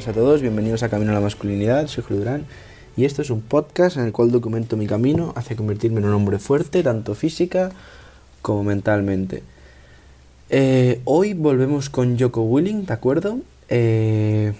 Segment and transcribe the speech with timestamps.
[0.00, 2.46] buenas a todos, bienvenidos a Camino a la Masculinidad, soy Julio Durán
[2.96, 6.14] y esto es un podcast en el cual documento mi camino hacia convertirme en un
[6.14, 7.70] hombre fuerte, tanto física
[8.40, 9.42] como mentalmente.
[10.48, 13.40] Eh, hoy volvemos con Joko Willing, ¿de acuerdo?
[13.68, 14.54] Eh,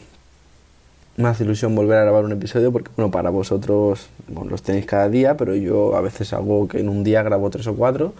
[1.16, 4.84] me hace ilusión volver a grabar un episodio porque, bueno, para vosotros bueno, los tenéis
[4.84, 8.12] cada día, pero yo a veces hago que en un día grabo tres o cuatro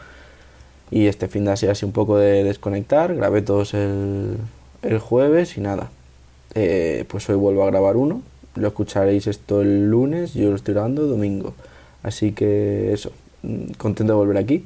[0.90, 4.38] y este fin de semana así un poco de desconectar, grabé todos el
[5.00, 5.90] jueves y nada.
[6.54, 8.22] Eh, pues hoy vuelvo a grabar uno.
[8.54, 11.54] Lo escucharéis esto el lunes, yo lo estoy grabando domingo.
[12.02, 14.64] Así que eso, mm, contento de volver aquí.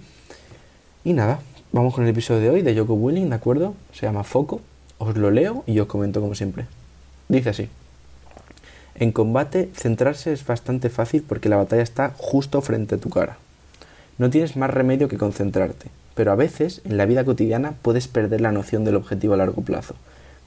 [1.05, 1.41] Y nada,
[1.73, 3.75] vamos con el episodio de hoy de Joko Willing, ¿de acuerdo?
[3.93, 4.61] Se llama Foco.
[4.99, 6.67] Os lo leo y os comento como siempre.
[7.29, 7.69] Dice así.
[8.95, 13.39] En combate, centrarse es bastante fácil porque la batalla está justo frente a tu cara.
[14.19, 18.41] No tienes más remedio que concentrarte, pero a veces, en la vida cotidiana, puedes perder
[18.41, 19.97] la noción del objetivo a largo plazo.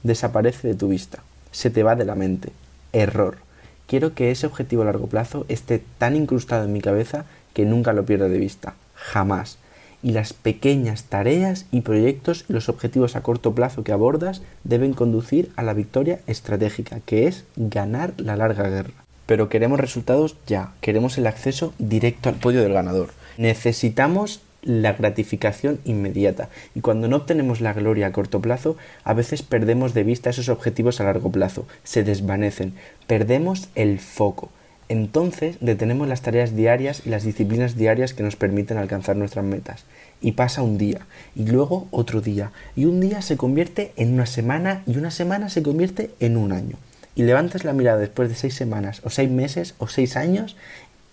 [0.02, 2.52] Desaparece de tu vista, se te va de la mente.
[2.92, 3.38] Error.
[3.86, 7.92] Quiero que ese objetivo a largo plazo esté tan incrustado en mi cabeza que nunca
[7.92, 8.74] lo pierda de vista.
[8.94, 9.58] Jamás.
[10.02, 14.92] Y las pequeñas tareas y proyectos y los objetivos a corto plazo que abordas deben
[14.92, 18.92] conducir a la victoria estratégica, que es ganar la larga guerra.
[19.26, 23.10] Pero queremos resultados ya, queremos el acceso directo al podio del ganador.
[23.36, 29.42] Necesitamos la gratificación inmediata y cuando no obtenemos la gloria a corto plazo, a veces
[29.42, 32.74] perdemos de vista esos objetivos a largo plazo, se desvanecen,
[33.06, 34.50] perdemos el foco.
[34.88, 39.84] Entonces detenemos las tareas diarias y las disciplinas diarias que nos permiten alcanzar nuestras metas.
[40.20, 41.06] Y pasa un día,
[41.36, 45.50] y luego otro día, y un día se convierte en una semana, y una semana
[45.50, 46.76] se convierte en un año.
[47.14, 50.56] Y levantas la mirada después de seis semanas, o seis meses, o seis años,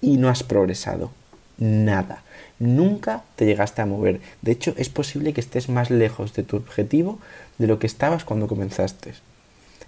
[0.02, 1.12] y no has progresado.
[1.58, 2.24] Nada
[2.60, 4.22] nunca te llegaste a mover.
[4.42, 7.20] De hecho, es posible que estés más lejos de tu objetivo
[7.58, 9.14] de lo que estabas cuando comenzaste.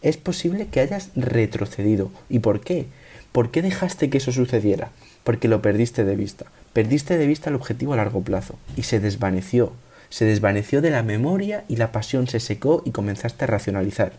[0.01, 2.11] Es posible que hayas retrocedido.
[2.29, 2.87] ¿Y por qué?
[3.31, 4.91] ¿Por qué dejaste que eso sucediera?
[5.23, 6.45] Porque lo perdiste de vista.
[6.73, 9.73] Perdiste de vista el objetivo a largo plazo y se desvaneció
[10.09, 14.13] se desvaneció de la memoria y la pasión se secó y comenzaste a racionalizar.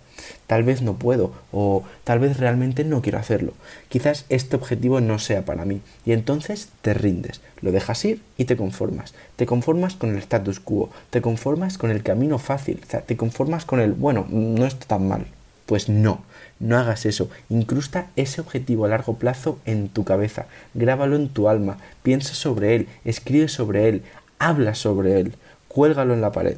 [0.47, 3.53] Tal vez no puedo o tal vez realmente no quiero hacerlo.
[3.88, 8.44] Quizás este objetivo no sea para mí y entonces te rindes, lo dejas ir y
[8.44, 9.15] te conformas.
[9.37, 13.81] Te conformas con el status quo, te conformas con el camino fácil, te conformas con
[13.81, 15.26] el, bueno, no está tan mal.
[15.66, 16.22] Pues no,
[16.60, 17.28] no hagas eso.
[17.50, 20.47] Incrusta ese objetivo a largo plazo en tu cabeza.
[20.72, 21.76] Grábalo en tu alma.
[22.03, 22.88] Piensa sobre él.
[23.05, 24.03] Escribe sobre él.
[24.38, 25.34] Habla sobre él
[25.78, 26.56] cuélgalo en la pared.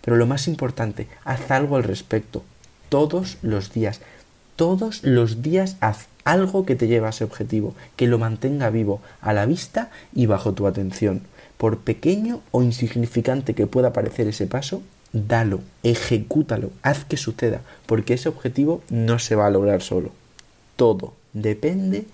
[0.00, 2.42] Pero lo más importante, haz algo al respecto.
[2.88, 4.00] Todos los días.
[4.56, 9.00] Todos los días haz algo que te lleve a ese objetivo, que lo mantenga vivo,
[9.20, 11.22] a la vista y bajo tu atención.
[11.58, 18.14] Por pequeño o insignificante que pueda parecer ese paso, dalo, ejecútalo, haz que suceda, porque
[18.14, 20.10] ese objetivo no se va a lograr solo.
[20.74, 22.06] Todo depende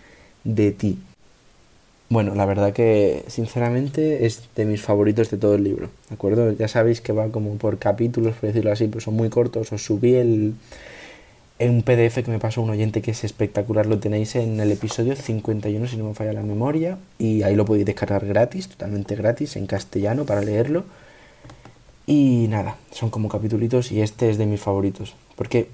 [0.44, 0.98] de ti.
[2.12, 6.50] Bueno, la verdad que sinceramente es de mis favoritos de todo el libro, ¿de acuerdo?
[6.50, 9.70] Ya sabéis que va como por capítulos, por decirlo así, pues son muy cortos.
[9.70, 10.54] Os subí el,
[11.60, 15.14] un PDF que me pasó un oyente que es espectacular, lo tenéis en el episodio
[15.14, 19.54] 51 si no me falla la memoria y ahí lo podéis descargar gratis, totalmente gratis,
[19.54, 20.82] en castellano para leerlo.
[22.06, 25.68] Y nada, son como capítulos y este es de mis favoritos, porque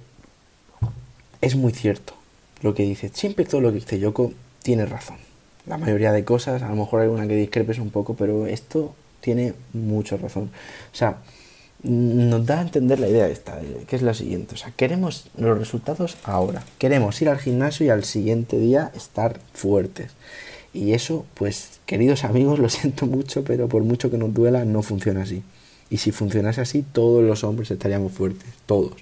[1.41, 2.13] es muy cierto
[2.61, 3.09] lo que dice.
[3.15, 5.26] Siempre todo lo que dice Yoko tiene razón
[5.67, 8.95] la mayoría de cosas, a lo mejor hay una que discrepes un poco, pero esto
[9.21, 10.51] tiene mucha razón.
[10.93, 11.19] O sea,
[11.83, 14.55] nos da a entender la idea esta, que es la siguiente.
[14.55, 16.65] O sea, queremos los resultados ahora.
[16.79, 20.13] Queremos ir al gimnasio y al siguiente día estar fuertes.
[20.73, 24.83] Y eso, pues, queridos amigos, lo siento mucho, pero por mucho que nos duela, no
[24.83, 25.43] funciona así.
[25.91, 28.95] Y si funcionase así, todos los hombres estaríamos fuertes, todos.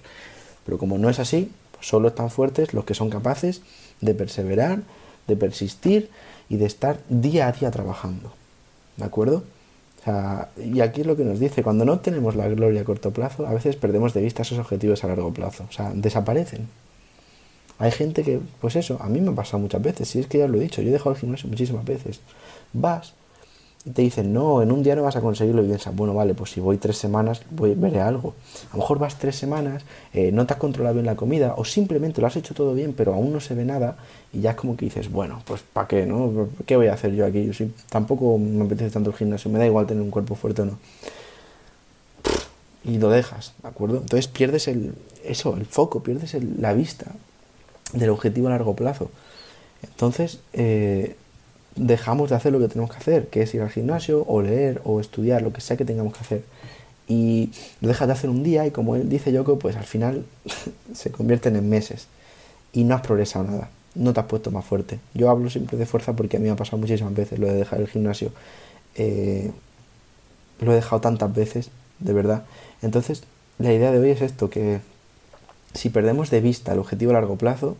[0.64, 3.62] Pero como no es así, pues solo están fuertes los que son capaces
[4.00, 4.82] de perseverar,
[5.26, 6.10] de persistir
[6.48, 8.32] y de estar día a día trabajando.
[8.96, 9.44] ¿De acuerdo?
[10.00, 12.84] O sea, y aquí es lo que nos dice, cuando no tenemos la gloria a
[12.84, 15.64] corto plazo, a veces perdemos de vista esos objetivos a largo plazo.
[15.68, 16.68] O sea, desaparecen.
[17.78, 20.38] Hay gente que, pues eso, a mí me ha pasado muchas veces, si es que
[20.38, 22.20] ya lo he dicho, yo he dejado el gimnasio muchísimas veces.
[22.72, 23.14] Vas,
[23.86, 26.32] y te dicen, no, en un día no vas a conseguirlo y piensas, bueno, vale,
[26.32, 28.34] pues si voy tres semanas, voy, veré algo.
[28.70, 29.82] A lo mejor vas tres semanas,
[30.14, 32.94] eh, no te has controlado bien la comida o simplemente lo has hecho todo bien,
[32.94, 33.96] pero aún no se ve nada
[34.32, 36.48] y ya es como que dices, bueno, pues ¿para qué, no?
[36.64, 37.50] ¿Qué voy a hacer yo aquí?
[37.50, 40.64] Yo tampoco me apetece tanto el gimnasio, me da igual tener un cuerpo fuerte o
[40.64, 40.78] no.
[42.84, 43.98] Y lo dejas, ¿de acuerdo?
[43.98, 44.94] Entonces pierdes el,
[45.24, 47.12] eso, el foco, pierdes la vista
[47.92, 49.10] del objetivo a largo plazo.
[49.82, 51.16] Entonces, eh,
[51.76, 54.80] dejamos de hacer lo que tenemos que hacer, que es ir al gimnasio o leer
[54.84, 56.44] o estudiar, lo que sea que tengamos que hacer.
[57.08, 60.24] Y lo dejas de hacer un día y como él dice Yoko, pues al final
[60.94, 62.08] se convierten en meses.
[62.72, 64.98] y no has progresado nada, no te has puesto más fuerte.
[65.14, 67.54] Yo hablo siempre de fuerza porque a mí me ha pasado muchísimas veces lo de
[67.54, 68.32] dejar el gimnasio.
[68.96, 69.52] Eh,
[70.60, 72.44] lo he dejado tantas veces, de verdad.
[72.82, 73.24] Entonces,
[73.58, 74.80] la idea de hoy es esto, que
[75.74, 77.76] si perdemos de vista el objetivo a largo plazo,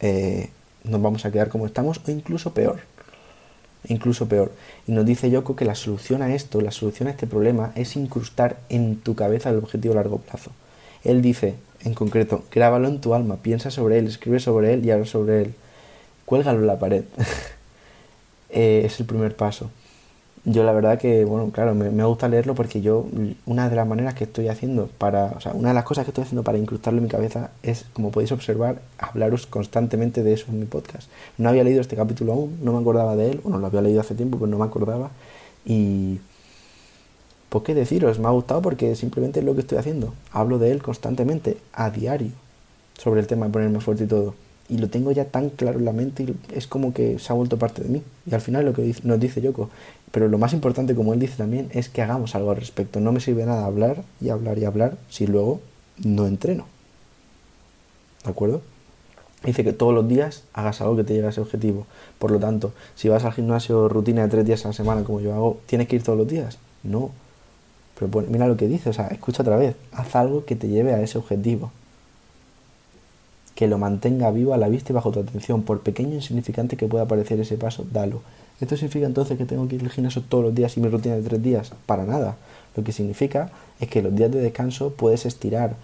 [0.00, 0.50] eh,
[0.84, 2.80] nos vamos a quedar como estamos o incluso peor.
[3.88, 4.52] Incluso peor.
[4.86, 7.96] Y nos dice Yoko que la solución a esto, la solución a este problema es
[7.96, 10.52] incrustar en tu cabeza el objetivo a largo plazo.
[11.04, 14.90] Él dice, en concreto, grábalo en tu alma, piensa sobre él, escribe sobre él y
[14.90, 15.54] habla sobre él.
[16.24, 17.04] Cuélgalo en la pared.
[18.54, 19.70] Eh, es el primer paso
[20.44, 23.06] yo la verdad que, bueno, claro, me, me, gusta leerlo porque yo,
[23.46, 26.10] una de las maneras que estoy haciendo para, o sea, una de las cosas que
[26.10, 30.46] estoy haciendo para incrustarlo en mi cabeza es, como podéis observar, hablaros constantemente de eso
[30.48, 31.08] en mi podcast.
[31.38, 34.00] No había leído este capítulo aún, no me acordaba de él, bueno, lo había leído
[34.00, 35.12] hace tiempo, pero no me acordaba.
[35.64, 36.18] Y,
[37.48, 40.12] pues qué deciros, me ha gustado porque simplemente es lo que estoy haciendo.
[40.32, 42.32] Hablo de él constantemente, a diario,
[42.98, 44.34] sobre el tema de ponerme fuerte y todo
[44.68, 47.36] y lo tengo ya tan claro en la mente y es como que se ha
[47.36, 48.02] vuelto parte de mí.
[48.30, 49.70] Y al final lo que nos dice Yoko,
[50.10, 53.00] pero lo más importante, como él dice también, es que hagamos algo al respecto.
[53.00, 55.60] No me sirve nada hablar y hablar y hablar si luego
[56.02, 56.66] no entreno.
[58.24, 58.62] ¿De acuerdo?
[59.44, 61.86] Dice que todos los días hagas algo que te lleve a ese objetivo.
[62.18, 65.20] Por lo tanto, si vas al gimnasio rutina de tres días a la semana, como
[65.20, 66.58] yo hago, ¿tienes que ir todos los días?
[66.84, 67.10] No.
[67.98, 69.74] Pero mira lo que dice, o sea, escucha otra vez.
[69.92, 71.72] Haz algo que te lleve a ese objetivo
[73.54, 76.76] que lo mantenga vivo a la vista y bajo tu atención, por pequeño e insignificante
[76.76, 78.22] que pueda parecer ese paso, dalo.
[78.60, 81.16] ¿Esto significa entonces que tengo que ir al gimnasio todos los días y mi rutina
[81.16, 81.72] de tres días?
[81.86, 82.36] Para nada.
[82.76, 83.50] Lo que significa
[83.80, 85.74] es que los días de descanso puedes estirar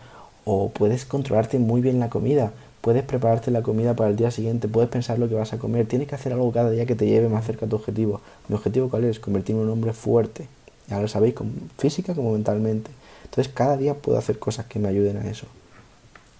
[0.44, 4.68] o puedes controlarte muy bien la comida, puedes prepararte la comida para el día siguiente,
[4.68, 7.06] puedes pensar lo que vas a comer, tienes que hacer algo cada día que te
[7.06, 8.20] lleve más cerca a tu objetivo.
[8.48, 9.18] Mi objetivo cuál es?
[9.18, 10.46] Convertirme en un hombre fuerte.
[10.88, 11.34] Ya lo sabéis,
[11.76, 12.90] física como mentalmente.
[13.24, 15.46] Entonces cada día puedo hacer cosas que me ayuden a eso.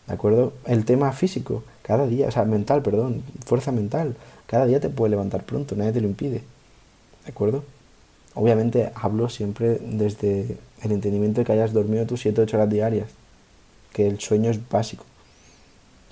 [0.09, 0.55] ¿De acuerdo?
[0.65, 4.17] El tema físico, cada día, o sea, mental, perdón, fuerza mental,
[4.47, 6.43] cada día te puede levantar pronto, nadie te lo impide.
[7.25, 7.63] ¿De acuerdo?
[8.35, 13.09] Obviamente hablo siempre desde el entendimiento de que hayas dormido tus 7 8 horas diarias,
[13.93, 15.05] que el sueño es básico.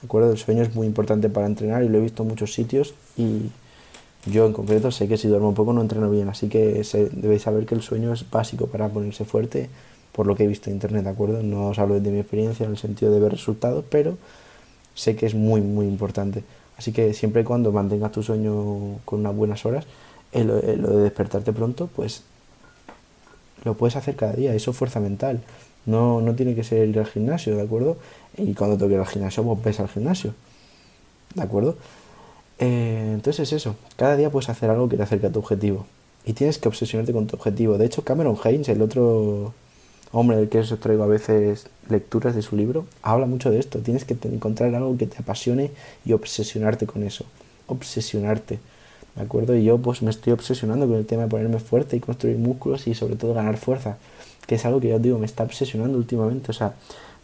[0.03, 0.31] ¿De acuerdo?
[0.31, 3.51] El sueño es muy importante para entrenar y lo he visto en muchos sitios y
[4.27, 6.83] yo en concreto sé que si duermo poco no entreno bien, así que
[7.13, 9.71] debéis saber que el sueño es básico para ponerse fuerte
[10.17, 11.43] por lo que he visto en internet, ¿de acuerdo?
[11.43, 14.17] No os hablo de mi experiencia en el sentido de ver resultados, pero
[14.95, 16.43] sé que es muy, muy importante.
[16.79, 19.85] Así que siempre y cuando mantengas tu sueño con unas buenas horas,
[20.33, 22.23] lo de despertarte pronto, pues
[23.65, 25.43] lo puedes hacer cada día, eso es fuerza mental.
[25.85, 27.99] No, no tiene que ser ir al gimnasio, ¿de acuerdo?
[28.39, 30.33] Y cuando te ir al gimnasio, pues ves al gimnasio,
[31.35, 31.77] ¿de acuerdo?
[32.59, 35.85] Eh, entonces es eso, cada día puedes hacer algo que te acerque a tu objetivo.
[36.25, 37.77] Y tienes que obsesionarte con tu objetivo.
[37.77, 39.53] De hecho, Cameron Haynes, el otro
[40.13, 43.81] hombre del que os traigo a veces lecturas de su libro, habla mucho de esto.
[43.81, 45.71] Tienes que encontrar algo que te apasione
[46.05, 47.25] y obsesionarte con eso.
[47.67, 48.59] Obsesionarte.
[49.17, 49.57] ¿De acuerdo?
[49.57, 52.87] Y yo pues me estoy obsesionando con el tema de ponerme fuerte y construir músculos
[52.87, 53.97] y sobre todo ganar fuerza.
[54.47, 56.51] Que es algo que ya os digo, me está obsesionando últimamente.
[56.51, 56.75] O sea,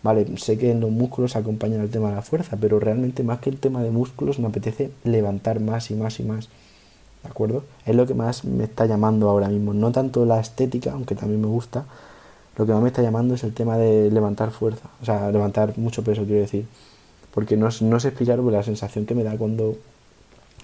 [0.02, 3.40] vale, sé que en los músculos acompañan el tema de la fuerza, pero realmente más
[3.40, 6.48] que el tema de músculos me apetece levantar más y más y más.
[7.22, 7.62] ¿De acuerdo?
[7.86, 9.74] Es lo que más me está llamando ahora mismo.
[9.74, 11.84] No tanto la estética, aunque también me gusta,
[12.56, 15.78] lo que más me está llamando es el tema de levantar fuerza, o sea, levantar
[15.78, 16.66] mucho peso, quiero decir.
[17.32, 19.76] Porque no, no sé explicar, pero la sensación que me da cuando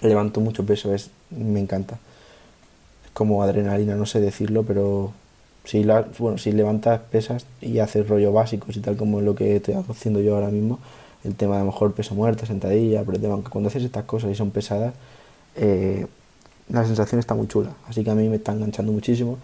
[0.01, 1.97] levanto mucho peso es, me encanta.
[3.05, 5.11] Es como adrenalina, no sé decirlo, pero
[5.63, 9.55] si, la, bueno, si levantas pesas y haces rollo básicos y tal como lo que
[9.55, 10.79] estoy haciendo yo ahora mismo,
[11.23, 14.35] el tema de mejor peso muerto, sentadilla, pero el tema, cuando haces estas cosas y
[14.35, 14.93] son pesadas,
[15.55, 16.05] eh,
[16.69, 17.71] la sensación está muy chula.
[17.87, 19.39] Así que a mí me está enganchando muchísimo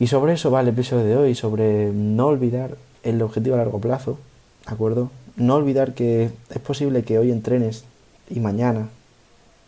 [0.00, 3.80] y sobre eso va el episodio de hoy, sobre no olvidar el objetivo a largo
[3.80, 4.18] plazo,
[4.66, 5.10] ¿de acuerdo?
[5.36, 7.84] No olvidar que es posible que hoy entrenes
[8.30, 8.88] y mañana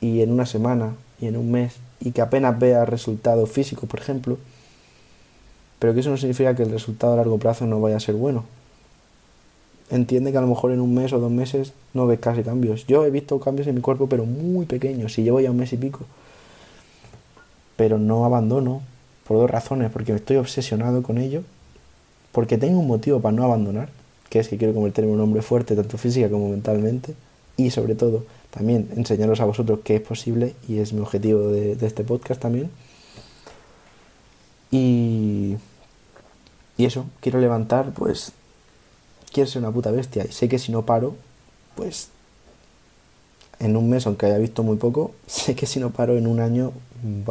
[0.00, 4.00] y en una semana y en un mes y que apenas veas resultados físicos, por
[4.00, 4.38] ejemplo,
[5.78, 8.14] pero que eso no significa que el resultado a largo plazo no vaya a ser
[8.14, 8.44] bueno.
[9.90, 12.86] Entiende que a lo mejor en un mes o dos meses no ves casi cambios.
[12.86, 15.74] Yo he visto cambios en mi cuerpo, pero muy pequeños, si llevo ya un mes
[15.74, 16.06] y pico.
[17.76, 18.80] Pero no abandono,
[19.32, 21.42] por dos razones, porque estoy obsesionado con ello,
[22.32, 23.88] porque tengo un motivo para no abandonar,
[24.28, 27.14] que es que quiero convertirme en un hombre fuerte, tanto física como mentalmente,
[27.56, 31.72] y sobre todo también enseñaros a vosotros que es posible, y es mi objetivo de,
[31.80, 32.70] este podcast también.
[34.70, 35.56] Y,
[36.76, 38.32] y eso, quiero levantar, pues,
[39.32, 41.14] quiero ser una puta bestia, y sé que si no paro,
[41.74, 42.10] pues
[43.60, 46.40] en un mes, aunque haya visto muy poco, sé que si no paro en un
[46.40, 46.72] año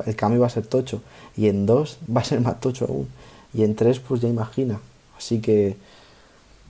[0.05, 1.01] el cambio va a ser tocho.
[1.35, 3.07] Y en dos va a ser más tocho aún.
[3.53, 4.79] Y en tres, pues ya imagina.
[5.17, 5.77] Así que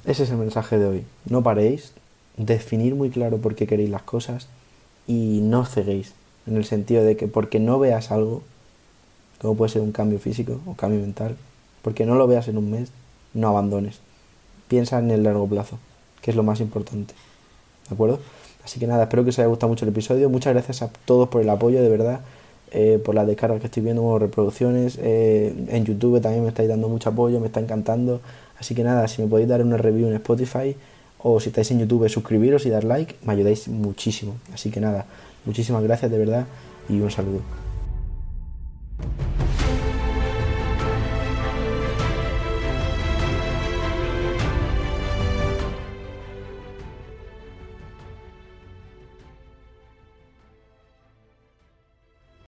[0.06, 1.06] ese es el mensaje de hoy.
[1.26, 1.94] No paréis,
[2.38, 4.48] definir muy claro por qué queréis las cosas
[5.08, 6.14] y no ceguéis,
[6.48, 8.42] en el sentido de que porque no veas algo,
[9.40, 11.36] como puede ser un cambio físico o cambio mental,
[11.82, 12.92] porque no lo veas en un mes,
[13.34, 14.00] no abandones.
[14.68, 15.78] Piensa en el largo plazo,
[16.22, 17.14] que es lo más importante.
[17.90, 18.20] ¿De acuerdo?
[18.64, 20.30] Así que nada, espero que os haya gustado mucho el episodio.
[20.30, 22.22] Muchas gracias a todos por el apoyo, de verdad.
[22.74, 24.98] Eh, por las descargas que estoy viendo, reproducciones.
[25.02, 28.22] Eh, en YouTube también me estáis dando mucho apoyo, me está encantando.
[28.58, 30.76] Así que nada, si me podéis dar una review en Spotify
[31.20, 34.36] o si estáis en YouTube, suscribiros y dar like, me ayudáis muchísimo.
[34.54, 35.06] Así que nada,
[35.46, 36.46] muchísimas gracias de verdad
[36.88, 37.71] y un saludo.